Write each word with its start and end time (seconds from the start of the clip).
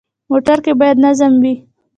موټر 0.29 0.57
کې 0.65 0.73
باید 0.79 0.97
نظم 1.05 1.31
وي. 1.41 1.53